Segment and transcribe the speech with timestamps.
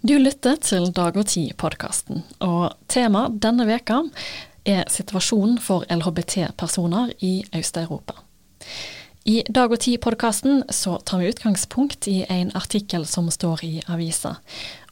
[0.00, 3.98] Du lytter til Dag og Tid-podkasten, og temaet denne veka
[4.64, 8.16] er situasjonen for LHBT-personer i Øst-Europa.
[9.28, 14.38] I Dag og Tid-podkasten så tar vi utgangspunkt i en artikkel som står i avisa.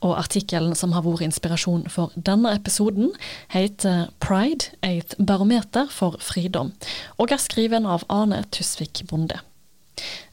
[0.05, 3.15] Og artikkelen som har vært inspirasjon for denne episoden,
[3.49, 6.77] heter 'Pride et barometer for fridom',
[7.17, 9.41] og er skriven av Ane Tusvik Bonde.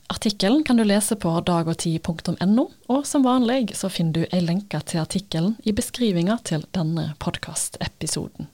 [0.07, 5.01] Artikkelen kan du lese på dagogti.no, og som vanlig så finner du ei lenke til
[5.01, 8.51] artikkelen i beskrivinga til denne podkastepisoden.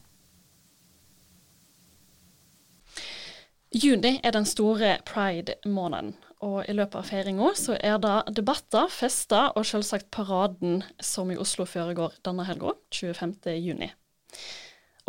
[3.71, 9.51] Juni er den store pride-måneden, og i løpet av feiringa så er det debatter, fester
[9.55, 13.55] og selvsagt paraden som i Oslo foregår denne helga, 25.
[13.59, 13.91] juni.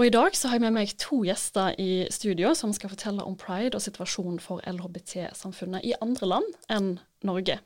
[0.00, 3.24] Og i dag så har jeg med meg to gjester i studio som skal fortelle
[3.28, 6.94] om pride og situasjonen for LHBT-samfunnet i andre land enn
[7.28, 7.58] Norge.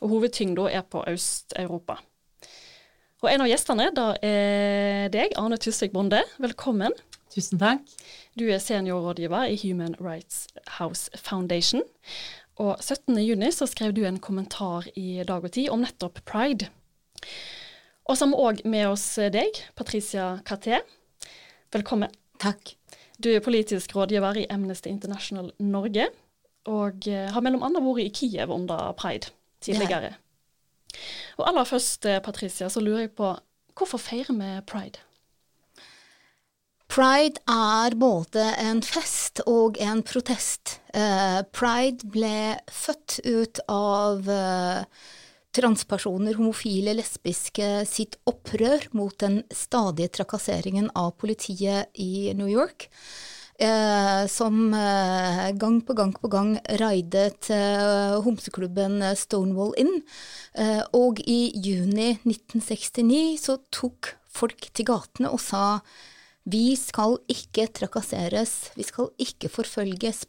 [0.00, 1.98] Og hovedtyngda er på Øst-Europa.
[3.24, 6.20] Og en av gjestene da er deg, Arne Tusvik Bonde.
[6.38, 6.94] Velkommen.
[7.34, 7.82] Tusen takk.
[8.38, 10.46] Du er seniorrådgiver i Human Rights
[10.78, 11.82] House Foundation.
[12.62, 16.70] Og 17.6 skrev du en kommentar i Dag og Tid om nettopp pride.
[18.06, 20.78] Og så har vi òg med oss deg, Patricia Katé.
[21.74, 22.12] Velkommen.
[22.38, 22.76] Takk.
[23.18, 26.06] Du er politisk rådgiver i Amnesty International Norge,
[26.70, 29.32] og eh, har mellom andre vært i Kiev under pride
[29.64, 30.12] tidligere.
[31.40, 33.32] Og aller først, eh, Patricia, så lurer jeg på
[33.76, 35.02] hvorfor feirer vi pride?
[36.88, 40.78] Pride er både en fest og en protest.
[40.94, 44.30] Uh, pride ble født ut av
[45.56, 52.90] transpersoner, homofile, lesbiske sitt opprør mot den stadige trakasseringen av politiet i New York.
[53.56, 60.02] Eh, som eh, gang på gang på gang raidet eh, homseklubben Stonewall Inn.
[60.52, 65.80] Eh, og i juni 1969 så tok folk til gatene og sa
[66.46, 70.20] vi skal ikke trakasseres, vi skal ikke forfølges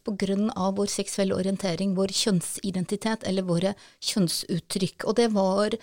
[0.58, 5.06] av vår seksuelle orientering, vår kjønnsidentitet eller våre kjønnsuttrykk.
[5.06, 5.76] Og det var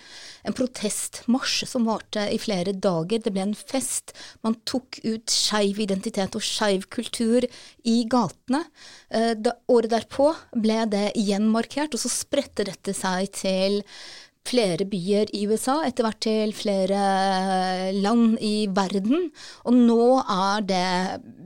[0.44, 3.22] en protestmarsj som varte i flere dager.
[3.24, 4.12] Det ble en fest.
[4.44, 7.48] Man tok ut skeiv identitet og skeiv kultur
[7.88, 8.66] i gatene.
[9.08, 13.82] Eh, da, året derpå ble det igjen markert, og så spredte dette seg til
[14.46, 17.00] flere byer i USA, etter hvert til flere
[17.96, 19.30] land i verden.
[19.66, 20.86] Og nå er det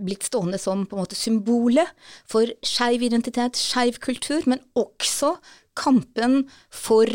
[0.05, 1.91] blitt stående som på en måte symbolet
[2.28, 5.37] for skeiv identitet, skeiv kultur, men også
[5.78, 6.44] kampen
[6.75, 7.09] for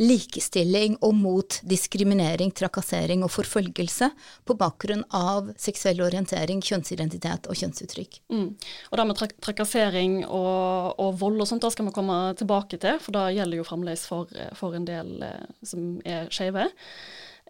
[0.00, 4.10] likestilling og mot diskriminering, trakassering og forfølgelse
[4.48, 8.20] på bakgrunn av seksuell orientering, kjønnsidentitet og kjønnsuttrykk.
[8.32, 8.46] Mm.
[8.90, 12.80] Og det med trak trakassering og, og, vold og sånt, da skal vi komme tilbake
[12.80, 16.70] til, for det gjelder jo fremdeles for, for en del eh, som er skeive.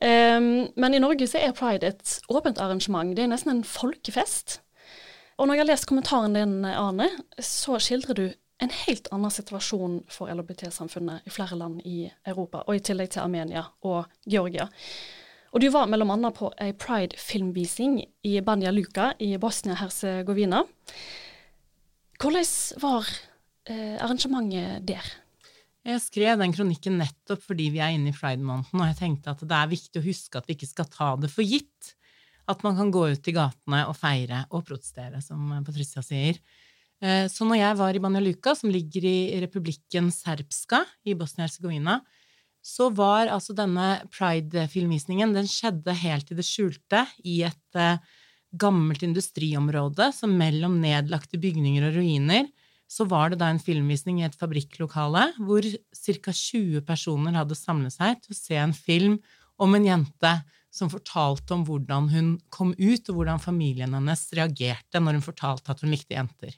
[0.00, 3.12] Um, men i Norge så er pride et åpent arrangement.
[3.14, 4.58] Det er nesten en folkefest.
[5.40, 7.06] Og når jeg har lest kommentaren din, Arne,
[7.40, 8.24] så skildrer du
[8.60, 13.24] en helt annen situasjon for LHBT-samfunnet i flere land i Europa, og i tillegg til
[13.24, 14.68] Armenia og Georgia.
[15.50, 16.30] Og du var bl.a.
[16.36, 20.62] på ei pride-filmvisning i Banja Luka i Bosnia-Hercegovina.
[22.20, 22.52] Hvordan
[22.84, 23.08] var
[23.66, 25.08] eh, arrangementet der?
[25.88, 29.42] Jeg skrev den kronikken nettopp fordi vi er inne i pride-måneden, og jeg tenkte at
[29.42, 31.94] det er viktig å huske at vi ikke skal ta det for gitt.
[32.50, 36.38] At man kan gå ut i gatene og feire og protestere, som Patricia sier.
[37.00, 42.00] Eh, så når jeg var i Banja Luka, som ligger i republikken Serbska i Bosnia-Hercegovina,
[42.60, 47.96] så var altså denne pride-filmvisningen Den skjedde helt i det skjulte i et uh,
[48.52, 52.50] gammelt industriområde, så mellom nedlagte bygninger og ruiner
[52.90, 56.32] så var det da en filmvisning i et fabrikklokale hvor ca.
[56.34, 59.20] 20 personer hadde samlet seg til å se en film
[59.60, 60.32] om en jente
[60.74, 65.72] som fortalte om hvordan hun kom ut, og hvordan familien hennes reagerte når hun fortalte
[65.72, 66.54] at hun likte jenter.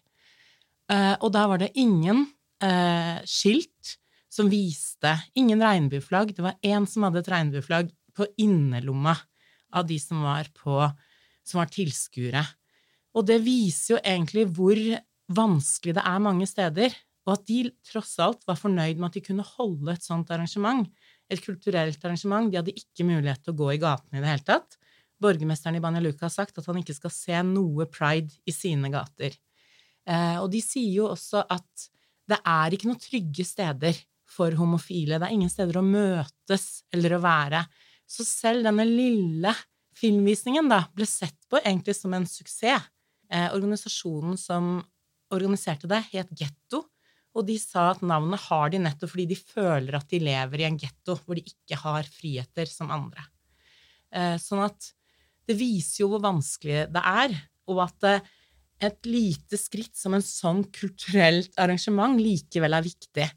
[0.90, 2.24] Uh, og da var det ingen
[2.64, 3.96] uh, skilt
[4.32, 6.32] som viste Ingen regnbueflagg.
[6.32, 9.14] Det var én som hadde et regnbueflagg på innerlomma
[9.72, 10.78] av de som var på
[11.44, 12.42] som var tilskuere.
[13.18, 14.78] Og det viser jo egentlig hvor
[15.32, 16.94] vanskelig det er mange steder,
[17.26, 20.86] og at de tross alt var fornøyd med at de kunne holde et sånt arrangement,
[21.30, 22.50] et kulturelt arrangement.
[22.50, 24.78] De hadde ikke mulighet til å gå i gatene i det hele tatt.
[25.22, 28.90] Borgermesteren i Banja Luka har sagt at han ikke skal se noe pride i sine
[28.92, 29.36] gater.
[30.08, 31.88] Eh, og de sier jo også at
[32.30, 33.98] det er ikke noen trygge steder
[34.32, 35.18] for homofile.
[35.18, 37.64] Det er ingen steder å møtes eller å være.
[38.08, 39.52] Så selv denne lille
[39.98, 42.88] filmvisningen da ble sett på egentlig som en suksess.
[43.32, 44.74] Eh, organisasjonen som
[45.32, 46.82] organiserte det, het Getto,
[47.32, 50.66] og de sa at navnet har de nettopp fordi de føler at de lever i
[50.68, 53.24] en getto hvor de ikke har friheter som andre.
[54.12, 54.90] Eh, sånn at
[55.48, 57.36] det viser jo hvor vanskelig det er,
[57.72, 58.28] og at eh,
[58.82, 63.28] et lite skritt som en sånn kulturelt arrangement likevel er viktig.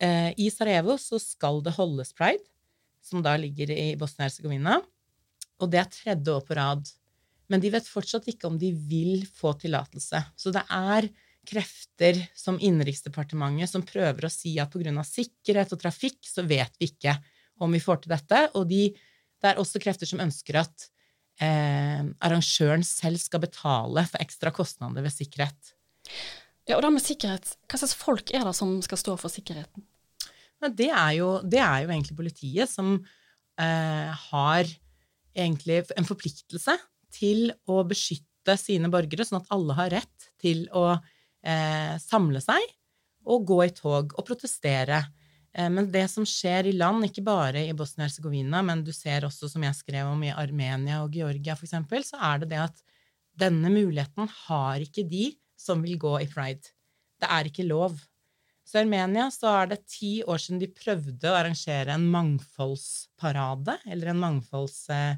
[0.00, 2.44] Eh, I Sarajevo så skal det holdes pride,
[3.04, 4.78] som da ligger i Bosnia-Hercegovina,
[5.60, 6.86] og det er tredje år på rad.
[7.50, 10.22] Men de vet fortsatt ikke om de vil få tillatelse.
[10.38, 11.10] Så det er
[11.50, 15.04] krefter som Innenriksdepartementet som prøver å si at pga.
[15.04, 17.16] sikkerhet og trafikk så vet vi ikke
[17.60, 18.44] om vi får til dette.
[18.54, 20.88] Og de, det er også krefter som ønsker at
[21.42, 25.74] eh, arrangøren selv skal betale for ekstra kostnader ved sikkerhet.
[26.68, 29.86] Ja, og da med sikkerhet, Hva slags folk er det som skal stå for sikkerheten?
[30.76, 34.68] Det er jo, det er jo egentlig politiet som eh, har
[35.32, 36.74] egentlig en forpliktelse
[37.14, 42.60] til å beskytte sine borgere, sånn at alle har rett til å eh, samle seg
[43.30, 45.00] og gå i tog og protestere
[45.50, 49.64] men det som skjer i land, ikke bare i Bosnia-Hercegovina, men du ser også, som
[49.66, 51.74] jeg skrev om, i Armenia og Georgia f.eks.,
[52.12, 52.84] så er det det at
[53.40, 56.70] denne muligheten har ikke de som vil gå i pride.
[57.20, 57.98] Det er ikke lov.
[58.62, 63.80] Så i Armenia så er det ti år siden de prøvde å arrangere en mangfoldsparade,
[63.90, 64.84] eller en mangfolds...
[64.94, 65.16] Eh,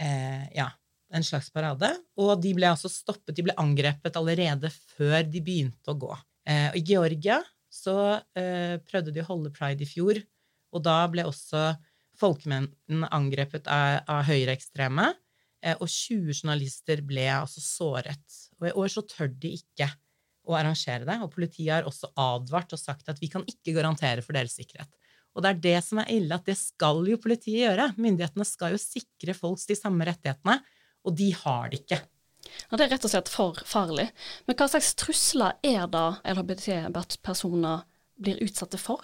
[0.00, 0.68] eh, ja,
[1.14, 1.90] en slags parade.
[2.18, 6.10] Og de ble altså stoppet, de ble angrepet allerede før de begynte å gå.
[6.50, 7.38] Eh, I Georgia
[7.84, 7.96] så
[8.38, 10.20] eh, prøvde de å holde pride i fjor,
[10.74, 11.74] og da ble også
[12.18, 15.10] folkemengden angrepet av, av høyreekstreme,
[15.64, 18.40] eh, og 20 journalister ble altså såret.
[18.60, 19.90] Og i år så tør de ikke
[20.44, 24.24] å arrangere det, og politiet har også advart og sagt at vi kan ikke garantere
[24.24, 24.90] for deres sikkerhet.
[25.34, 27.88] Og det er det som er ille, at det skal jo politiet gjøre.
[27.98, 30.60] Myndighetene skal jo sikre folks de samme rettighetene,
[31.04, 31.98] og de har det ikke.
[32.70, 34.08] Ja, Det er rett og slett for farlig.
[34.46, 37.84] Men hva slags trusler er det LHBT-personer
[38.20, 39.02] blir utsatte for?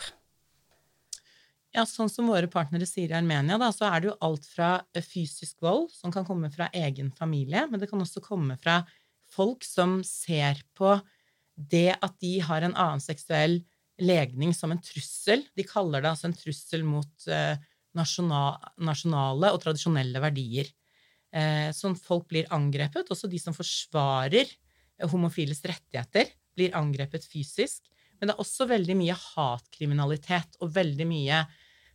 [1.75, 4.73] Ja, Sånn som våre partnere sier i Armenia, da, så er det jo alt fra
[4.95, 8.81] eh, fysisk vold, som kan komme fra egen familie, men det kan også komme fra
[9.31, 10.97] folk som ser på
[11.55, 13.61] det at de har en annen seksuell
[14.01, 15.45] legning som en trussel.
[15.55, 17.55] De kaller det altså en trussel mot eh,
[17.95, 20.71] nasjonale og tradisjonelle verdier
[21.33, 23.11] eh, sånn folk blir angrepet.
[23.13, 27.87] Også de som forsvarer eh, homofiles rettigheter, blir angrepet fysisk.
[28.19, 31.45] Men det er også veldig mye hatkriminalitet og veldig mye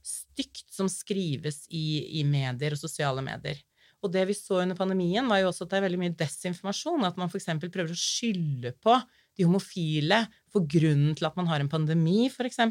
[0.06, 3.60] stygt som skrives i, i medier og sosiale medier.
[4.06, 7.06] Og det vi så under pandemien, var jo også at det er veldig mye desinformasjon.
[7.08, 7.50] At man f.eks.
[7.64, 8.98] prøver å skylde på
[9.36, 10.22] de homofile
[10.54, 12.62] for grunnen til at man har en pandemi, f.eks.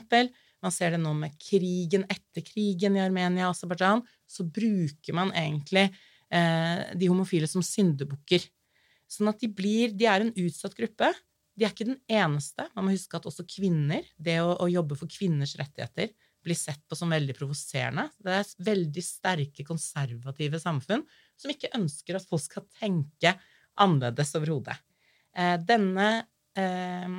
[0.64, 4.04] Man ser det nå med krigen etter krigen i Armenia og Aserbajdsjan.
[4.30, 5.90] Så bruker man egentlig
[6.30, 8.42] de homofile som syndebukker.
[9.10, 11.10] Sånn at de blir De er en utsatt gruppe.
[11.54, 12.66] De er ikke den eneste.
[12.74, 16.10] Man må huske at også kvinner, det å, å jobbe for kvinners rettigheter,
[16.44, 18.08] blir sett på som veldig provoserende.
[18.20, 21.04] Det er veldig sterke, konservative samfunn
[21.40, 23.34] som ikke ønsker at folk skal tenke
[23.80, 24.76] annerledes overhodet.
[25.34, 26.08] Eh, denne
[26.58, 27.16] eh,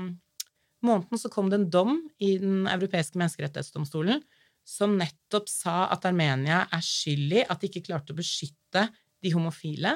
[0.86, 4.22] måneden så kom det en dom i Den europeiske menneskerettighetsdomstolen
[4.66, 8.88] som nettopp sa at Armenia er skyld i at de ikke klarte å beskytte
[9.22, 9.94] de homofile.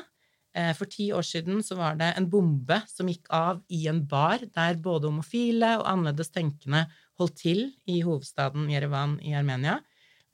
[0.54, 4.04] Eh, for ti år siden så var det en bombe som gikk av i en
[4.10, 6.86] bar der både homofile og annerledes tenkende
[7.20, 9.80] holdt til i hovedstaden Jerevan i Armenia.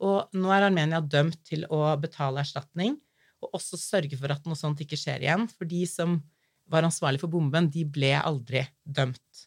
[0.04, 2.98] Og nå er Armenia dømt til å betale erstatning
[3.44, 5.46] og også sørge for at noe sånt ikke skjer igjen.
[5.48, 6.20] For de som
[6.68, 9.46] var ansvarlig for bomben, de ble aldri dømt.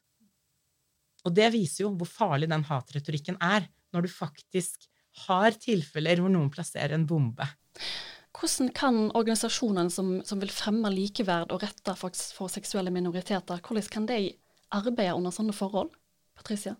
[1.27, 4.87] Og det viser jo hvor farlig den hatretorikken er når du faktisk
[5.25, 7.47] har tilfeller hvor noen plasserer en bombe.
[8.39, 13.89] Hvordan kan organisasjonene som, som vil fremme likeverd og retter for, for, seksuelle minoriteter, hvordan
[13.91, 14.29] kan de
[14.75, 15.91] arbeide under sånne forhold?
[16.37, 16.77] Patricia?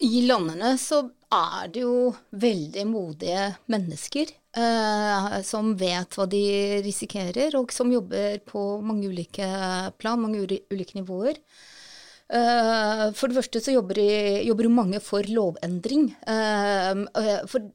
[0.00, 2.08] I landene så er det jo
[2.40, 6.44] veldig modige mennesker eh, som vet hva de
[6.86, 9.50] risikerer, og som jobber på mange ulike
[10.00, 10.40] plan, mange
[10.72, 11.36] ulike nivåer.
[12.30, 13.98] Eh, for det første så jobber,
[14.46, 16.10] jobber mange for lovendring.
[16.30, 17.70] Eh, eh, for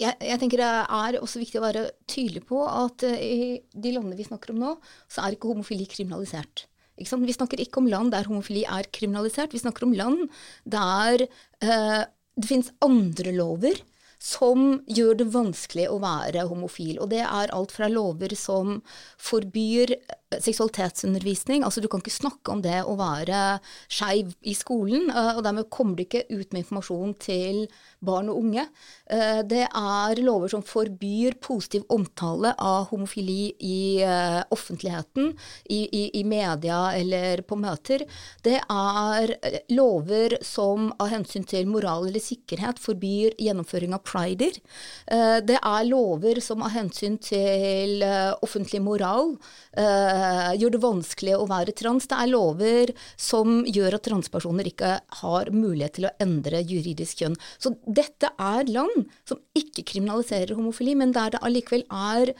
[0.00, 4.18] jeg, jeg, tenker det er også viktig å være tydelig på at i de landene
[4.18, 4.74] vi snakker om nå,
[5.10, 6.66] så er ikke homofili kriminalisert.
[7.00, 9.54] Ikke vi snakker ikke om land der homofili er kriminalisert.
[9.54, 10.26] Vi snakker om land
[10.68, 12.02] der eh,
[12.40, 13.80] det finnes andre lover
[14.20, 16.98] som gjør det vanskelig å være homofil.
[17.00, 18.80] Og det er alt fra lover som
[19.16, 19.96] forbyr
[20.38, 21.64] seksualitetsundervisning.
[21.64, 23.58] Altså du kan ikke snakke om det å være
[23.90, 27.64] skeiv i skolen, eh, og dermed kommer du ikke ut med informasjon til
[28.04, 28.66] barn og unge.
[29.10, 35.32] Eh, det er lover som forbyr positiv omtale av homofili i eh, offentligheten,
[35.66, 38.06] i, i, i media eller på møter.
[38.44, 39.34] Det er
[39.74, 44.58] lover som av hensyn til moral eller sikkerhet forbyr gjennomføring av prider.
[45.06, 49.36] Eh, det er lover som av hensyn til eh, offentlig moral
[49.70, 52.08] gjør det vanskelig å være trans.
[52.10, 52.90] Det er lover
[53.20, 57.38] som gjør at transpersoner ikke har mulighet til å endre juridisk kjønn.
[57.62, 62.34] Så dette er land som ikke kriminaliserer homofili, men der det allikevel er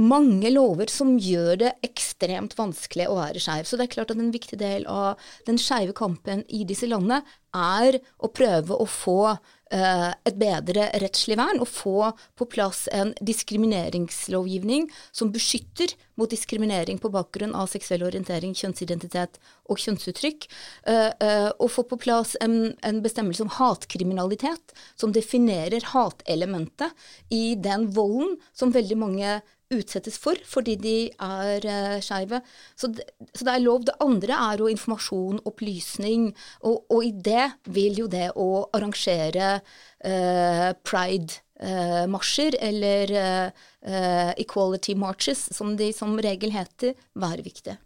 [0.00, 3.66] mange lover som gjør det ekstremt vanskelig å være skeiv.
[3.68, 7.22] Så det er klart at en viktig del av den skeive kampen i disse landene
[7.52, 9.36] er å prøve å få
[9.72, 17.10] et bedre rettslig vern, og få på plass en diskrimineringslovgivning som beskytter mot diskriminering på
[17.12, 19.38] bakgrunn av seksuell orientering, kjønnsidentitet
[19.70, 20.46] og kjønnsuttrykk.
[20.86, 26.92] Uh, uh, og få på plass en, en, bestemmelse om hatkriminalitet som definerer hatelementet
[27.32, 29.40] i den volden som veldig mange
[29.74, 32.40] utsettes for fordi de er uh, skeive.
[32.74, 32.90] Så,
[33.32, 33.86] så, det er lov.
[33.88, 36.30] Det andre er jo informasjon, opplysning,
[36.62, 44.96] og, og, i det vil jo det å arrangere uh, pride-marsjer uh, eller uh, equality
[44.98, 47.78] marches, som de som regel heter, være viktig.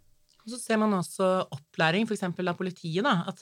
[0.47, 2.23] Og så ser man også opplæring, f.eks.
[2.23, 3.41] av politiet, da, at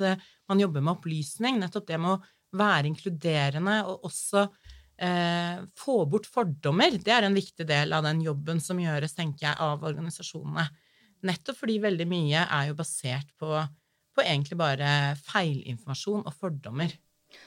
[0.48, 1.58] man jobber med opplysning.
[1.60, 2.22] Nettopp det med å
[2.56, 4.46] være inkluderende og også
[5.02, 9.48] eh, få bort fordommer, det er en viktig del av den jobben som gjøres, tenker
[9.48, 10.66] jeg, av organisasjonene.
[11.24, 13.62] Nettopp fordi veldig mye er jo basert på,
[14.14, 14.90] på egentlig bare
[15.24, 16.92] feilinformasjon og fordommer.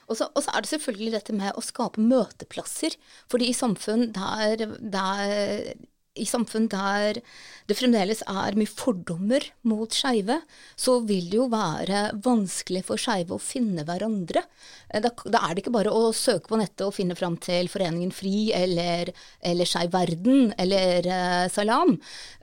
[0.08, 2.96] Og så, er det selvfølgelig dette med å skape møteplasser.
[3.32, 5.78] Fordi i samfunn der, der
[6.18, 7.22] i samfunn der
[7.68, 10.38] det fremdeles er mye fordommer mot skeive,
[10.80, 14.44] så vil det jo være vanskelig for skeive å finne hverandre.
[14.88, 17.68] Eh, da, da, er det ikke bare å søke på nettet og finne fram til
[17.72, 19.12] Foreningen FRI eller,
[19.52, 21.98] eller Skeiv Verden eller uh, Salam.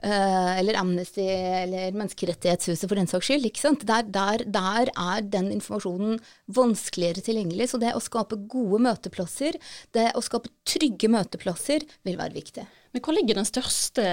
[0.05, 3.49] Uh, eller Amnesty eller Menneskerettighetshuset for den saks skyld.
[3.49, 3.87] ikke sant?
[3.89, 6.19] Der, der, der er den informasjonen
[6.53, 7.71] vanskeligere tilgjengelig.
[7.73, 9.57] Så det å skape gode møteplasser,
[9.97, 12.69] det å skape trygge møteplasser, vil være viktig.
[12.95, 14.03] Men hvor ligger den største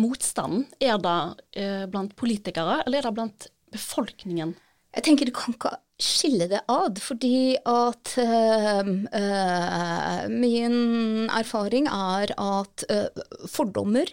[0.00, 0.62] motstanden?
[0.80, 1.16] Er det
[1.60, 4.54] eh, blant politikere, eller er det blant befolkningen?
[4.96, 8.88] Jeg tenker du kan ikke skille det ad, fordi at øh,
[9.20, 14.08] øh, min erfaring er at øh, fordommer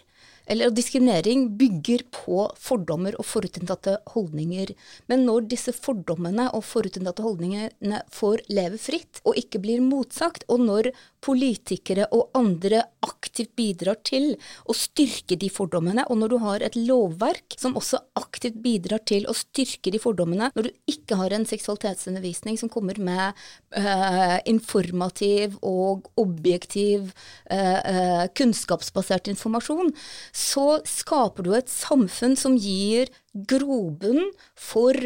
[0.46, 4.74] eller diskriminering bygger på fordommer og forutinntatte holdninger.
[5.12, 10.66] Men når disse fordommene og forutinntatte holdningene får leve fritt og ikke blir motsagt, og
[10.68, 10.92] når
[11.24, 14.34] politikere og andre aktivt bidrar til
[14.68, 19.28] å styrke de fordommene, og når du har et lovverk som også aktivt bidrar til
[19.30, 23.40] å styrke de fordommene, når du ikke har en seksualitetsundervisning som kommer med
[23.78, 27.14] uh, informativ og objektiv
[27.52, 29.94] uh, uh, kunnskapsbasert informasjon,
[30.34, 34.98] så skaper du et samfunn som gir grobunn for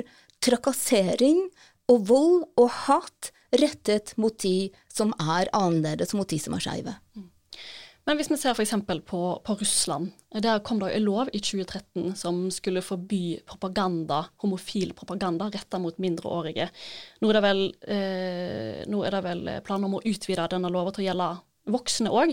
[0.44, 1.50] trakassering
[1.92, 6.96] og vold og hat rettet mot de som er annerledes, mot de som er skeive.
[8.08, 8.72] Men hvis vi ser f.eks.
[9.04, 10.14] På, på Russland.
[10.32, 15.98] Der kom det en lov i 2013 som skulle forby propaganda, homofil propaganda retta mot
[16.00, 16.70] mindreårige.
[17.20, 21.30] Nå er, det vel, eh, vel planer om å utvide denne loven til å gjelde
[21.76, 22.32] voksne òg.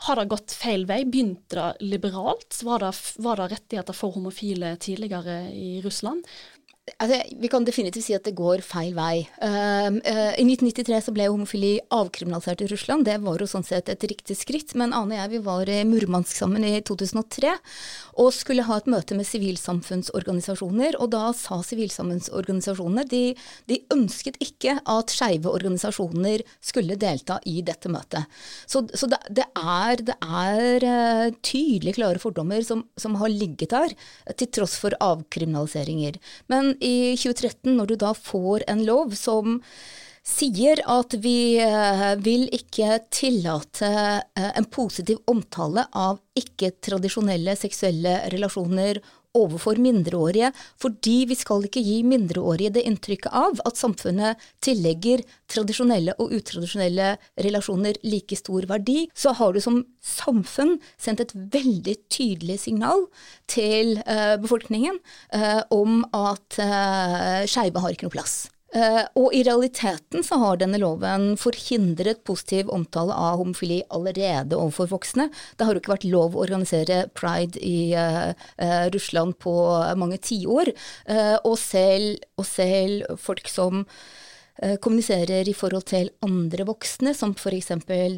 [0.00, 1.02] Har det gått feil vei?
[1.04, 2.56] Begynte det liberalt?
[2.64, 6.24] Var det, var det rettigheter for homofile tidligere i Russland?
[6.98, 9.22] Altså, vi kan definitivt si at det går feil vei.
[9.42, 13.06] Uh, uh, I 1993 så ble homofili avkriminalisert i Russland.
[13.08, 14.74] Det var jo sånn sett et riktig skritt.
[14.78, 17.54] Men Ane og jeg vi var i Murmansk sammen i 2003
[18.20, 20.98] og skulle ha et møte med sivilsamfunnsorganisasjoner.
[21.00, 23.22] Og da sa sivilsamfunnsorganisasjonene de,
[23.70, 28.28] de ønsket ikke at skeive organisasjoner skulle delta i dette møtet.
[28.66, 33.72] Så, så det, det, er, det er uh, tydelig klare fordommer som, som har ligget
[33.72, 33.94] der,
[34.34, 36.18] til tross for avkriminaliseringer.
[36.50, 39.60] Men i 2013, når du da får en lov som
[40.26, 49.00] sier at vi eh, vil ikke tillate eh, en positiv omtale av ikke-tradisjonelle seksuelle relasjoner
[49.36, 56.16] overfor mindreårige, fordi vi skal ikke gi mindreårige det inntrykket av at samfunnet tillegger tradisjonelle
[56.22, 57.12] og utradisjonelle
[57.46, 63.06] relasjoner like stor verdi, så har du som samfunn sendt et veldig tydelig signal
[63.50, 64.98] til uh, befolkningen
[65.34, 68.42] uh, om at uh, skeive har ikke noe plass.
[68.70, 74.92] Uh, og i realiteten så har denne loven forhindret positiv omtale av homofili allerede overfor
[74.92, 75.26] voksne.
[75.58, 78.30] Det har jo ikke vært lov å organisere pride i uh,
[78.62, 79.54] uh, Russland på
[79.98, 80.70] mange tiår.
[81.44, 84.19] og, selv, og selv folk som eh,
[84.82, 87.70] kommuniserer i forhold til andre voksne, som f.eks.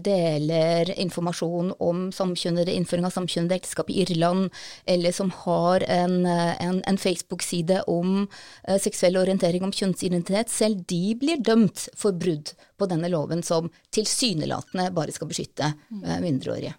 [0.02, 4.49] deler informasjon om samkjønnede, innføring av samkjønnede ekteskap i Irland,
[4.90, 10.82] eller som har en, eh, en, en Facebook-side om uh, seksuell orientering, om kjønnsidentitet, selv
[10.90, 16.75] de blir dømt for brudd på denne loven som tilsynelatende bare skal beskytte uh, mindreårige.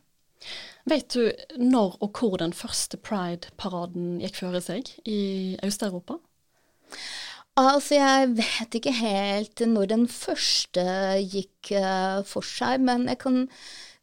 [0.91, 6.19] Vet du når og hvor den første pride-paraden gikk føre seg i Øst-Europa?
[7.53, 10.83] Altså, jeg vet ikke helt når den første
[11.21, 13.35] gikk uh, for seg, men jeg kan,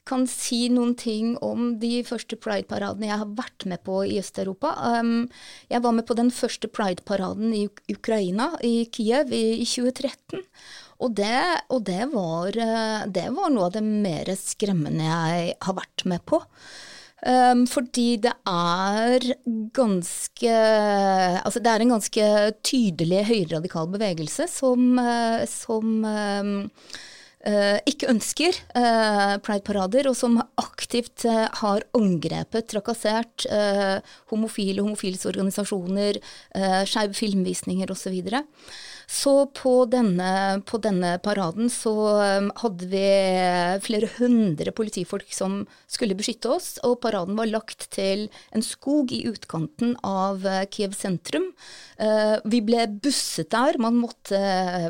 [0.07, 4.71] kan, si noen ting om de første pride-paradene jeg har vært med på i Øst-Europa.
[5.01, 5.27] Um,
[5.67, 10.47] jeg var med på den første pride-paraden i Ukraina, i Kiev, i, i 2013.
[11.01, 11.43] Og, det,
[11.75, 16.23] og det, var, uh, det, var, noe av det mer skremmende jeg har vært med
[16.23, 16.39] på.
[17.21, 19.25] Um, fordi det er
[19.77, 20.53] ganske
[21.45, 22.27] Altså det er en ganske
[22.65, 26.55] tydelig høyreradikal bevegelse som, uh, som um,
[27.45, 33.45] uh, ikke ønsker uh, pride-parader, og som aktivt har angrepet, trakassert
[34.33, 36.23] homofile, homofiles organisasjoner,
[36.57, 38.17] uh, skeive filmvisninger osv.
[38.17, 38.45] Og, så
[39.11, 41.93] så på denne, på denne, paraden så
[42.39, 43.03] um, hadde vi
[43.83, 49.25] flere hundre politifolk som skulle beskytte oss, og paraden var lagt til en skog i
[49.27, 51.49] utkanten av uh, Kiev sentrum.
[51.99, 53.81] Uh, vi ble busset der.
[53.83, 54.39] Man måtte,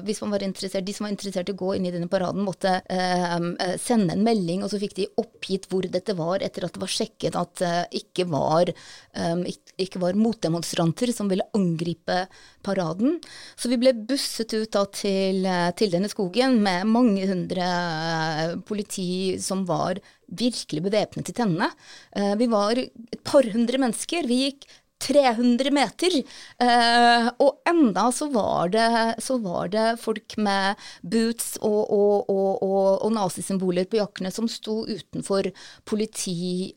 [0.04, 2.44] hvis man var interessert, De som var interessert i å gå inn i denne paraden,
[2.44, 6.68] måtte um, uh, sende en melding, og så fikk de oppgitt hvor dette var, etter
[6.68, 8.68] at det var sjekket at det ikke var,
[9.16, 9.46] um,
[9.80, 12.26] ikke var motdemonstranter som ville angripe
[12.66, 13.18] paraden.
[13.56, 18.56] Så vi ble busset ut da til, eh, til denne skogen med mange hundre eh,
[18.66, 20.00] politi som var
[20.30, 21.70] virkelig bevæpnet i tennene.
[22.16, 24.28] Eh, vi var et par hundre mennesker.
[24.30, 24.68] Vi gikk
[25.00, 26.16] 300 meter.
[26.60, 28.88] Eh, og enda så var, det,
[29.24, 34.48] så var det folk med boots og, og, og, og, og nazisymboler på jakkene som
[34.50, 35.50] sto utenfor
[35.88, 36.74] politi...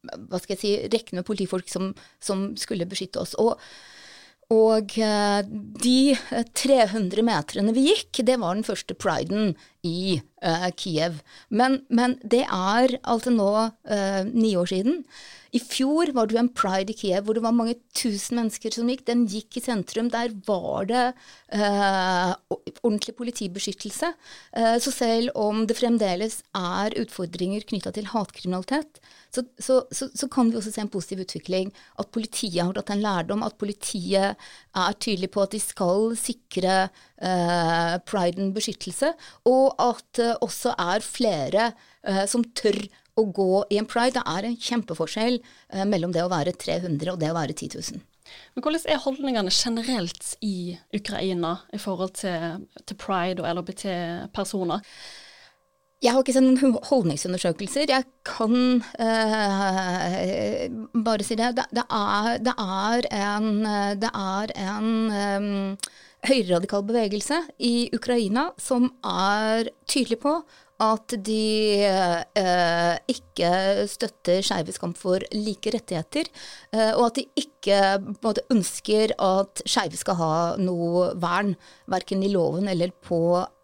[0.00, 3.36] Hva skal jeg si Rekkene politifolk som, som skulle beskytte oss.
[3.38, 3.54] Og
[4.50, 5.40] og eh,
[5.84, 5.98] de
[6.58, 9.54] 300 meterne vi gikk, det var den første priden
[9.86, 11.20] i uh, Kiev.
[11.48, 15.04] Men, men, det er altså nå uh, ni år siden.
[15.50, 18.74] I fjor var det jo en pride i Kiev hvor det var mange tusen mennesker
[18.74, 19.02] som gikk.
[19.08, 20.10] Den gikk i sentrum.
[20.12, 21.06] Der var det
[21.56, 22.36] uh,
[22.84, 24.12] ordentlig politibeskyttelse.
[24.84, 30.50] Så selv om det fremdeles er utfordringer knytta til hatkriminalitet, så, så, så, så, kan
[30.50, 31.74] vi også se en positiv utvikling.
[31.98, 33.44] At politiet har tatt en lærdom.
[33.46, 36.78] At politiet er tydelig på at de skal sikre
[38.08, 39.12] priden beskyttelse.
[39.50, 41.70] Og at det også er flere
[42.30, 42.78] som tør
[43.20, 44.18] å gå i en pride.
[44.18, 47.66] Det er en kjempeforskjell eh, mellom det å være 300 og det å være 10
[47.94, 48.04] 000.
[48.54, 52.38] Men Hvordan er holdningene generelt i Ukraina i forhold til,
[52.86, 54.80] til pride og LHBT-personer?
[56.00, 57.90] Jeg har ikke sett noen holdningsundersøkelser.
[57.90, 60.12] Jeg kan uh,
[61.04, 61.50] bare si det.
[61.58, 63.50] Det, det, er, det er, en,
[64.00, 65.76] det er en um,
[66.26, 70.34] høyreradikal bevegelse i Ukraina som er tydelig på
[70.80, 73.50] at de eh, ikke
[73.90, 76.30] støtter skeives kamp for like rettigheter,
[76.72, 77.80] eh, og at de ikke
[78.24, 81.52] måte, ønsker at skeive skal ha noe vern,
[81.90, 83.20] verken i loven eller på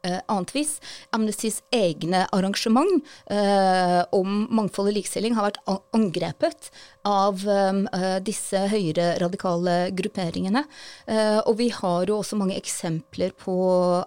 [0.07, 0.77] eh, annet vis.
[1.16, 5.62] Amnestys egne arrangement eh, om mangfold og likestilling har vært
[5.97, 6.71] angrepet
[7.07, 10.64] av eh, disse høyere radikale grupperingene.
[11.07, 13.57] Eh, og vi har jo også mange eksempler på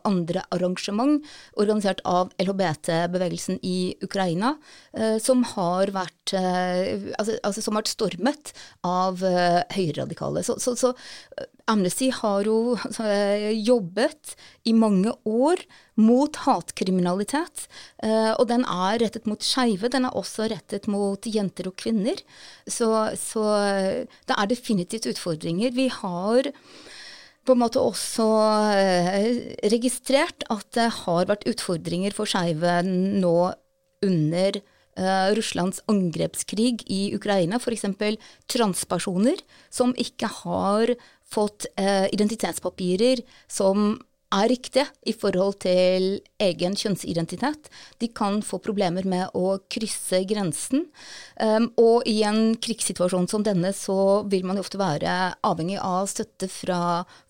[0.07, 1.19] andre arrangement
[1.59, 4.55] organisert av LHBT-bevegelsen i Ukraina,
[4.93, 8.51] eh, som har vært eh, altså, altså, som har vært stormet
[8.85, 10.43] av uh, høyreradikale.
[10.45, 10.93] Så, så, så
[11.69, 12.77] Amnesty har jo
[13.53, 14.35] jobbet
[14.69, 15.61] i mange år
[15.99, 17.67] mot hatkriminalitet.
[18.03, 22.21] Eh, og den er rettet mot skeive, den er også rettet mot jenter og kvinner.
[22.65, 22.89] Så,
[23.19, 23.43] så
[24.25, 25.75] det er definitivt utfordringer.
[25.75, 26.49] Vi har
[27.49, 28.25] på en måte også
[28.77, 29.29] eh,
[29.73, 33.37] registrert at det har vært utfordringer for skeive nå
[34.05, 34.59] under
[34.99, 37.85] Uh, Russlands angrepskrig i Ukraina, f.eks.
[38.51, 39.39] transpersoner
[39.71, 40.91] som ikke har
[41.29, 43.93] fått uh, identitetspapirer som
[44.29, 47.69] er riktige i forhold til egen kjønnsidentitet.
[48.01, 50.85] De kan få problemer med å krysse grensen.
[51.41, 55.15] Um, og i en krigssituasjon som denne så vil man jo ofte være
[55.45, 56.81] avhengig av støtte fra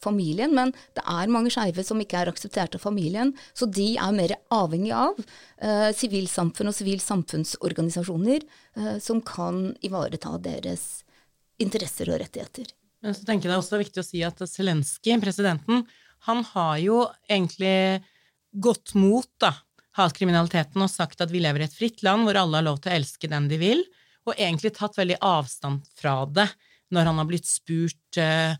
[0.01, 4.15] familien, men det er mange skeive som ikke er akseptert av familien, så de er
[4.15, 11.05] mer avhengig av uh, sivilsamfunn og sivilsamfunnsorganisasjoner uh, som kan ivareta deres
[11.59, 12.75] interesser og rettigheter.
[12.99, 15.85] Men så tenker jeg det er også viktig å si at Zelenskyj, presidenten,
[16.27, 18.03] han har jo egentlig
[18.51, 19.53] gått mot da,
[19.99, 22.91] hatkriminaliteten og sagt at vi lever i et fritt land hvor alle har lov til
[22.91, 23.83] å elske den de vil,
[24.27, 26.49] og egentlig tatt veldig avstand fra det
[26.93, 28.53] når han har blitt spurt eh,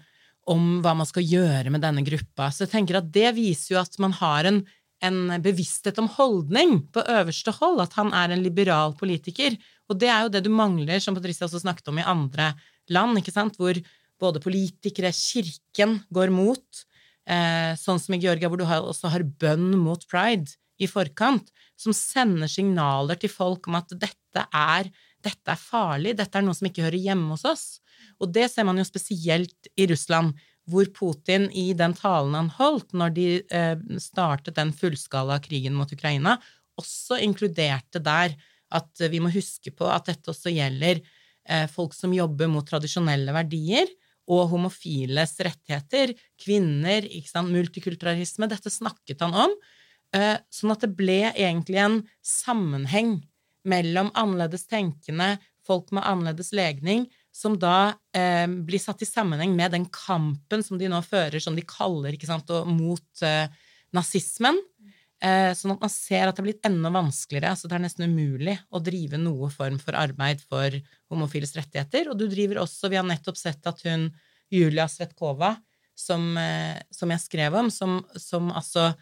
[0.50, 2.50] om hva man skal gjøre med denne gruppa.
[2.54, 4.63] Så jeg tenker at det viser jo at man har en,
[5.06, 9.58] en bevissthet om holdning på øverste hold, at han er en liberal politiker.
[9.89, 12.52] Og det er jo det du mangler, som Patricia også snakket om, i andre
[12.93, 13.78] land, ikke sant, hvor
[14.19, 16.84] både politikere, kirken, går mot.
[17.30, 21.52] Eh, sånn som i Georgia, hvor du har, også har bønn mot pride i forkant,
[21.78, 24.89] som sender signaler til folk om at dette er,
[25.22, 27.65] dette er farlig, dette er noe som ikke hører hjemme hos oss.
[28.20, 30.34] Og det ser man jo spesielt i Russland,
[30.70, 35.92] hvor Putin i den talen han holdt når de eh, startet den fullskala krigen mot
[35.94, 36.38] Ukraina,
[36.80, 38.36] også inkluderte der
[38.74, 43.34] at vi må huske på at dette også gjelder eh, folk som jobber mot tradisjonelle
[43.36, 43.89] verdier,
[44.30, 47.08] og homofiles rettigheter, kvinner,
[47.50, 48.50] multikulturalisme.
[48.50, 49.56] Dette snakket han om.
[50.15, 53.20] Eh, sånn at det ble egentlig en sammenheng
[53.70, 59.76] mellom annerledes tenkende, folk med annerledes legning, som da eh, blir satt i sammenheng med
[59.76, 63.52] den kampen som de nå fører, som de kaller sant, mot eh,
[63.96, 64.58] nazismen.
[65.19, 67.51] Eh, sånn at man ser at det er blitt enda vanskeligere.
[67.51, 70.71] altså Det er nesten umulig å drive noe form for arbeid for
[71.12, 72.08] homofiles rettigheter.
[72.08, 74.10] Og du driver også Vi har nettopp sett at hun
[74.49, 75.58] Julia Svetkova,
[75.93, 78.93] som, eh, som jeg skrev om, som, som altså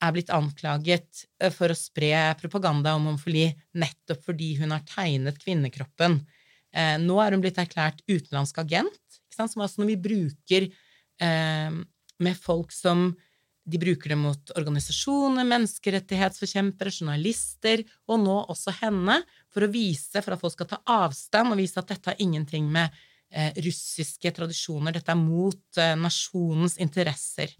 [0.00, 5.42] er blitt anklaget eh, for å spre propaganda om homofili nettopp fordi hun har tegnet
[5.42, 6.20] kvinnekroppen.
[6.76, 10.66] Nå er hun blitt erklært utenlandsk agent, som altså når vi bruker
[12.20, 13.14] med folk som
[13.66, 19.18] de bruker det mot organisasjoner, menneskerettighetsforkjempere, journalister, og nå også henne,
[19.50, 22.68] for å vise, for at folk skal ta avstand og vise at dette har ingenting
[22.70, 22.94] med
[23.34, 27.56] eh, russiske tradisjoner, dette er mot eh, nasjonens interesser.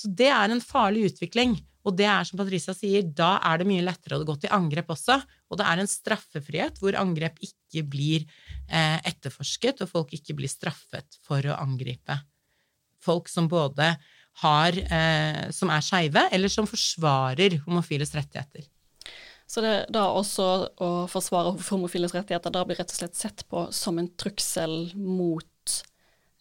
[0.00, 1.58] Så det er en farlig utvikling.
[1.84, 4.92] Og det er som Patricia sier, da er det mye lettere å gå til angrep
[4.92, 5.16] også.
[5.48, 10.52] Og det er en straffefrihet hvor angrep ikke blir eh, etterforsket, og folk ikke blir
[10.52, 12.18] straffet for å angripe.
[13.00, 13.94] Folk som både
[14.42, 18.68] har, eh, som er skeive, eller som forsvarer homofiles rettigheter.
[19.50, 20.46] Så det da også
[20.78, 25.74] å forsvare homofiles rettigheter da blir rett og slett sett på som en trussel mot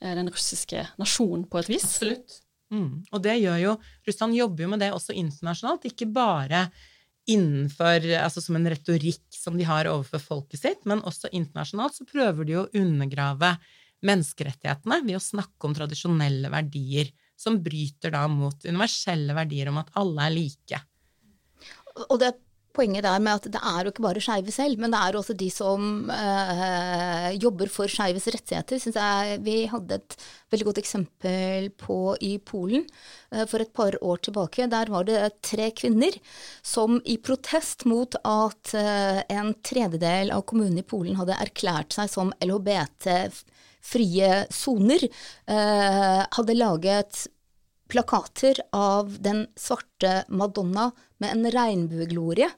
[0.02, 1.88] eh, den russiske nasjonen, på et vis?
[1.88, 2.38] Absolutt.
[2.70, 3.02] Mm.
[3.10, 3.72] Og det gjør jo
[4.06, 6.68] Russland jobber jo med det også internasjonalt, ikke bare
[7.30, 12.06] innenfor Altså som en retorikk som de har overfor folket sitt, men også internasjonalt så
[12.10, 13.56] prøver de å undergrave
[14.06, 19.92] menneskerettighetene ved å snakke om tradisjonelle verdier som bryter da mot universelle verdier om at
[20.00, 20.82] alle er like.
[22.10, 22.34] Og det
[22.80, 25.34] poenget der med at det er jo ikke bare skeive selv, men det er også
[25.36, 28.80] de som øh, jobber for skeives rettigheter.
[28.80, 30.16] Synes jeg Vi hadde et
[30.52, 32.86] veldig godt eksempel på i Polen
[33.34, 34.68] øh, for et par år tilbake.
[34.72, 36.16] Der var det tre kvinner
[36.64, 42.10] som i protest mot at øh, en tredjedel av kommunene i Polen hadde erklært seg
[42.12, 45.08] som LHBT-frie soner,
[45.50, 47.28] hadde laget
[47.90, 52.50] plakater av den svarte Madonna med en regnbueglorie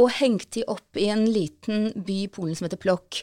[0.00, 3.20] og hengt de opp i en liten by i Polen som heter Plokk.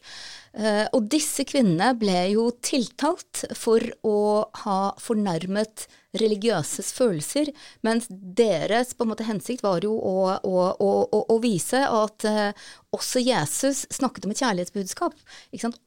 [0.57, 4.17] Eh, og disse kvinnene ble jo tiltalt for å
[4.63, 5.87] ha fornærmet
[6.17, 7.51] religiøses følelser,
[7.85, 12.69] mens deres på en måte hensikt var jo å, å, å, å vise at uh,
[12.95, 15.17] også Jesus snakket om et kjærlighetsbudskap.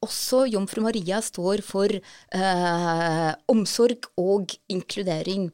[0.05, 5.49] Også jomfru Maria står for eh, omsorg og inkludering.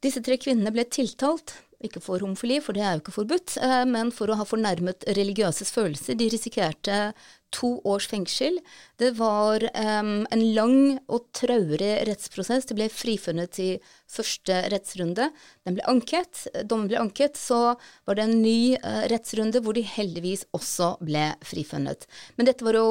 [0.00, 3.84] Disse tre kvinnene ble tiltalt ikke for homofili, for det er jo ikke forbudt, uh,
[3.88, 6.18] men for å ha fornærmet religiøses følelser.
[6.20, 6.98] De risikerte
[7.54, 8.60] to års fengsel.
[9.00, 12.68] Det var um, en lang og traurig rettsprosess.
[12.68, 13.70] De ble frifunnet i
[14.10, 15.30] første rettsrunde.
[15.66, 16.46] Den ble anket.
[16.62, 17.40] Dommen ble anket.
[17.40, 17.74] Så
[18.06, 22.06] var det en ny uh, rettsrunde hvor de heldigvis også ble frifunnet.
[22.38, 22.86] Men dette var jo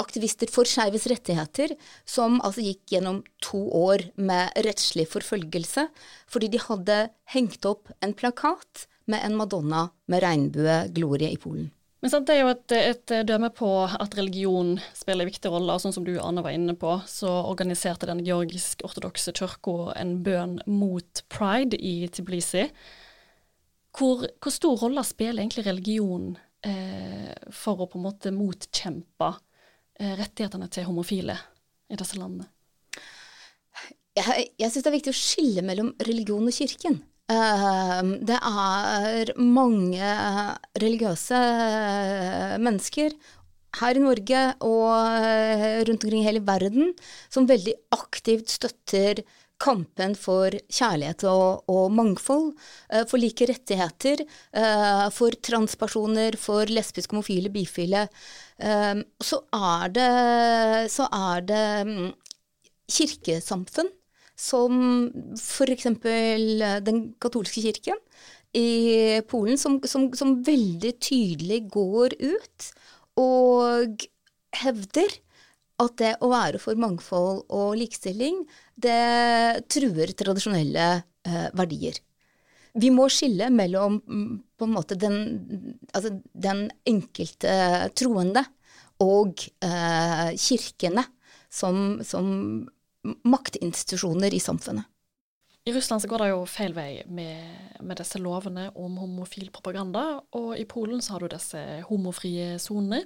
[0.00, 1.72] aktivister for skeives rettigheter,
[2.04, 5.88] som altså gikk gjennom to år med rettslig forfølgelse
[6.30, 6.98] fordi de hadde
[7.32, 11.70] hengt opp en plakat med en Madonna med regnbueglorie i Polen.
[12.04, 15.74] Men sant, Det er jo et, et, dømme på at religion spiller viktig rolle.
[15.74, 20.60] og Sånn som du Anne var inne på, så organiserte den georgisk-ortodokse kirka en bønn
[20.68, 22.68] mot pride i Tiblisi.
[23.96, 26.34] Hvor, hvor stor rolle spiller egentlig religion
[26.68, 29.32] eh, for å på en måte motkjempe
[29.98, 31.36] rettighetene til homofile
[31.90, 32.48] i disse landene?
[34.16, 37.02] Jeg, jeg syns det er viktig å skille mellom religion og kirken.
[37.32, 40.12] Ehm, det er mange
[40.78, 41.40] religiøse
[42.62, 43.16] mennesker
[43.76, 45.26] her i Norge og
[45.88, 46.94] rundt omkring i hele verden
[47.28, 49.20] som veldig aktivt støtter
[49.62, 52.52] kampen for kjærlighet og, og mangfold,
[52.92, 54.22] uh, for like rettigheter,
[54.56, 58.06] uh, for transpersoner, for lesbiske, homofile, bifile,
[58.56, 60.12] så er det,
[60.88, 62.06] så er det um,
[62.88, 63.90] kirkesamfunn
[64.32, 64.78] som
[65.36, 65.90] f.eks.
[66.86, 68.00] den katolske kirken
[68.56, 72.70] i Polen, som, som, som veldig tydelig går ut
[73.20, 74.06] og
[74.62, 75.18] hevder
[75.82, 78.44] at det å være for mangfold og likestilling,
[78.76, 80.88] det truer tradisjonelle
[81.26, 81.98] eh, verdier.
[82.76, 85.16] Vi må skille mellom mm, på en måte den,
[85.96, 87.54] altså den enkelte
[87.96, 88.44] troende
[89.00, 91.06] og eh, kirkene
[91.52, 92.28] som, som
[93.24, 94.84] maktinstitusjoner i samfunnet.
[95.66, 100.20] I Russland så går det jo feil vei med, med, disse lovene om homofil propaganda,
[100.38, 103.02] og i Polen så har du disse homofrie sonene.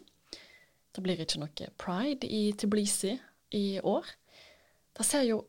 [0.92, 3.14] Det blir ikke noe pride i Tbilisi
[3.56, 4.04] i år.
[4.92, 5.40] Det ser jo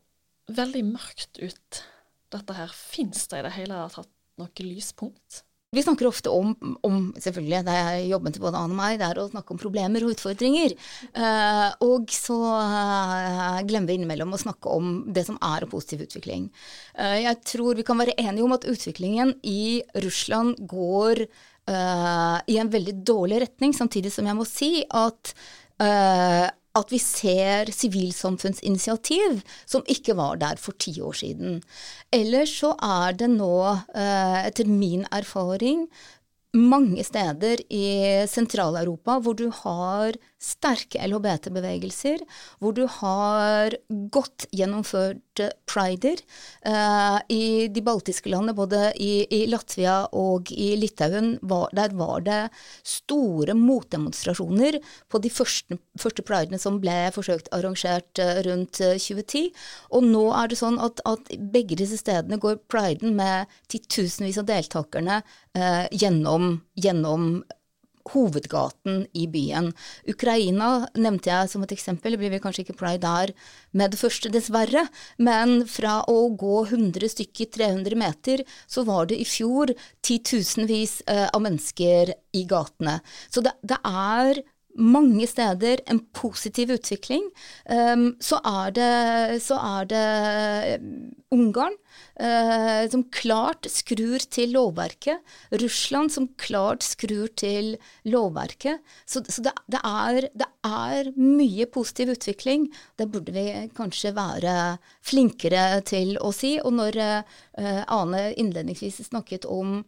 [0.57, 1.83] veldig mørkt ut,
[2.31, 2.73] dette her.
[2.73, 4.11] Fins det i det hele tatt
[4.41, 5.43] noe lyspunkt?
[5.71, 6.49] Vi snakker ofte om,
[6.83, 9.59] om selvfølgelig, det er jobben til både Anne og meg, det er å snakke om
[9.61, 10.73] problemer og utfordringer.
[11.15, 16.03] Uh, og så uh, glemmer vi innimellom å snakke om det som er en positiv
[16.09, 16.49] utvikling.
[16.99, 21.25] Uh, jeg tror vi kan være enige om at utviklingen i Russland går
[21.71, 25.29] i en veldig dårlig retning, samtidig som jeg må si at
[26.77, 31.59] at vi ser sivilsamfunnsinitiativ som ikke var der for ti år siden.
[32.15, 33.57] Ellers så er det nå,
[33.95, 35.87] eh, etter min erfaring,
[36.53, 37.85] mange steder i
[38.27, 42.23] Sentral-Europa hvor du har sterke LHBT-bevegelser,
[42.59, 43.75] hvor du har
[44.13, 46.17] godt gjennomførte prider.
[46.65, 52.25] eh, I de baltiske landene, både i, i Latvia og i Litauen, var, der var
[52.25, 52.41] det
[52.83, 58.99] store motdemonstrasjoner på de første, første pridene som ble forsøkt arrangert uh, rundt uh, eh,
[59.01, 59.53] 2010.
[59.93, 64.49] Og nå er det sånn at, at begge disse stedene går priden med titusenvis av
[64.49, 65.21] deltakerne
[65.91, 67.41] gjennom, gjennom
[68.13, 69.71] hovedgaten i byen.
[70.09, 73.33] Ukraina nevnte jeg som et eksempel, blir vi kanskje ikke pride der
[73.77, 74.85] med det første, dessverre,
[75.17, 79.73] men fra å gå 100 stykker 300 meter, så var det i fjor
[80.05, 82.99] titusenvis eh, av mennesker i gatene.
[83.29, 84.41] Så det, det er
[84.75, 87.23] mange steder en positiv utvikling.
[87.65, 90.05] Um, så, er det, så er det
[91.31, 91.75] Ungarn
[92.19, 95.21] uh, som klart skrur til lovverket.
[95.61, 97.75] Russland som klart skrur til
[98.07, 98.81] lovverket.
[99.05, 102.69] Så, så det, det, er, det, er, mye positiv utvikling.
[102.99, 103.45] Det burde vi
[103.77, 104.55] kanskje være
[105.05, 106.57] flinkere til å si.
[106.61, 109.81] Og når uh, Ane innledningsvis snakket om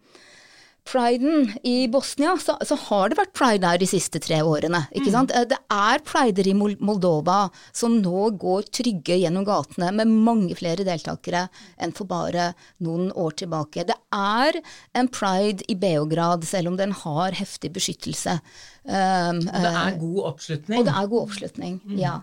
[0.87, 4.83] priden i Bosnia, så, så, har det vært pride der de siste tre årene.
[4.91, 5.15] ikke mm.
[5.15, 5.33] sant?
[5.49, 11.45] Det er prider i Moldova som nå går trygge gjennom gatene med mange flere deltakere
[11.81, 12.51] enn for bare
[12.83, 13.87] noen år tilbake.
[13.87, 14.59] Det er
[14.99, 18.37] en pride i Beograd, selv om den har heftig beskyttelse.
[18.83, 20.79] Um, og det er eh, god oppslutning.
[20.79, 21.97] Og det er god oppslutning, mm.
[22.01, 22.19] ja.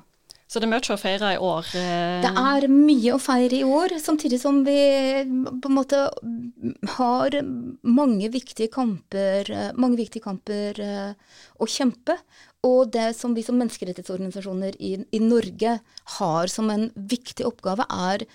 [0.51, 1.69] Så det er mye å feire i år?
[1.79, 2.17] Eh.
[2.25, 4.81] Det er mye å feire i år, samtidig som vi
[5.23, 6.01] på en måte
[6.97, 7.37] har
[7.87, 9.47] mange viktige kamper,
[9.79, 12.19] mange viktige kamper eh, å kjempe.
[12.67, 15.79] Og det som vi som menneskerettighetsorganisasjoner i, i Norge
[16.19, 18.27] har som en viktig oppgave, er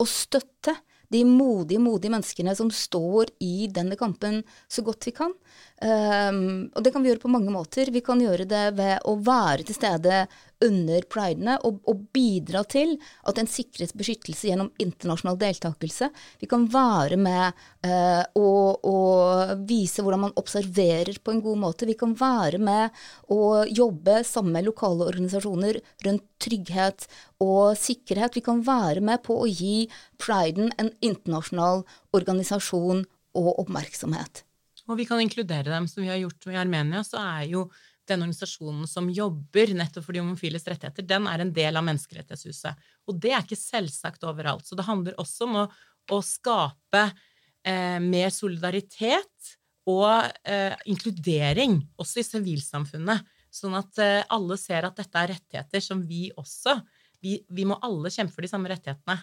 [0.00, 0.74] å støtte
[1.10, 5.38] de modige, modige menneskene som står i denne kampen så godt vi kan.
[5.80, 7.88] Um, og det kan vi gjøre på mange måter.
[7.88, 10.26] Vi kan gjøre det ved å være til stede
[10.60, 16.10] under pridene og, og, bidra til at en sikres beskyttelse gjennom internasjonal deltakelse.
[16.42, 17.56] Vi kan være med
[17.88, 21.88] uh, vise hvordan man observerer på en god måte.
[21.88, 23.00] Vi kan være med
[23.32, 27.08] og jobbe sammen med lokale organisasjoner rundt trygghet
[27.40, 28.36] og sikkerhet.
[28.36, 29.88] Vi kan være med på å gi
[30.20, 33.06] priden en internasjonal organisasjon
[33.40, 34.44] og oppmerksomhet.
[34.90, 37.04] Og vi kan inkludere dem, som vi har gjort i Armenia.
[37.06, 37.68] Så er jo
[38.10, 42.86] den organisasjonen som jobber nettopp for de homofiles rettigheter, den er en del av Menneskerettighetshuset.
[43.06, 44.66] Og det er ikke selvsagt overalt.
[44.66, 45.66] Så det handler også om å,
[46.10, 49.52] å skape eh, mer solidaritet
[49.90, 50.10] og
[50.42, 53.28] eh, inkludering også i sivilsamfunnet.
[53.50, 56.80] Sånn at eh, alle ser at dette er rettigheter som vi også
[57.20, 59.18] vi, vi må alle kjempe for de samme rettighetene.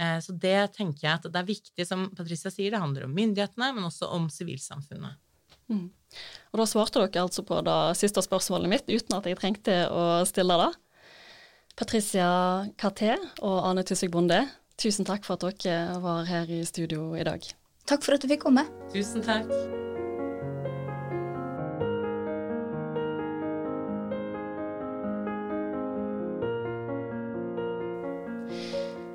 [0.00, 3.16] Eh, så det tenker jeg at det er viktig, som Patricia sier, det handler om
[3.16, 5.18] myndighetene, men også om sivilsamfunnet.
[5.70, 5.88] Mm.
[6.50, 10.24] Og da svarte dere altså på det siste spørsmålet mitt uten at jeg trengte å
[10.28, 10.70] stille det.
[11.78, 12.30] Patricia
[12.80, 14.42] Katé og Ane Tussvik Bonde,
[14.80, 17.46] tusen takk for at dere var her i studio i dag.
[17.90, 18.66] Takk for at du fikk komme.
[18.94, 19.48] Tusen takk.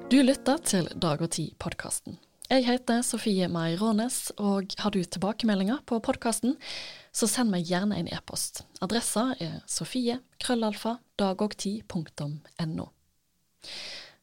[0.06, 2.20] Du lytter til Dag og Tid-podkasten.
[2.46, 6.54] Jeg heter Sofie Mai Rånes, og har du tilbakemeldinger på podkasten,
[7.10, 8.62] så send meg gjerne en e-post.
[8.86, 12.86] Adressa er sofie krøllalfa dagogti.no.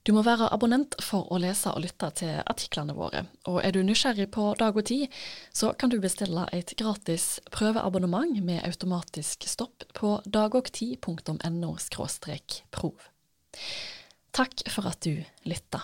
[0.06, 3.82] Du må være abonnent for å lese og lytte til artiklene våre, og er du
[3.82, 5.10] nysgjerrig på Dag og Tid,
[5.50, 11.74] så kan du bestille et gratis prøveabonnement med automatisk stopp på dagogti.no
[12.70, 13.10] prov.
[14.32, 15.82] Takk for at du lytta.